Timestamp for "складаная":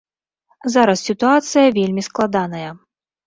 2.09-2.69